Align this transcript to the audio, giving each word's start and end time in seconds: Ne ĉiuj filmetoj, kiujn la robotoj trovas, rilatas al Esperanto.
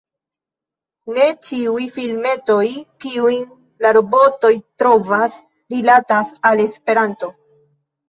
Ne 1.17 1.27
ĉiuj 1.49 1.83
filmetoj, 1.97 2.65
kiujn 3.07 3.47
la 3.87 3.95
robotoj 4.01 4.53
trovas, 4.83 5.41
rilatas 5.79 6.37
al 6.53 6.69
Esperanto. 6.69 7.35